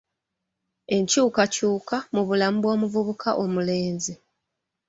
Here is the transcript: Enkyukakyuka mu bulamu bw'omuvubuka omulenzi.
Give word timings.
Enkyukakyuka 0.95 1.97
mu 2.13 2.21
bulamu 2.27 2.57
bw'omuvubuka 2.61 3.29
omulenzi. 3.43 4.13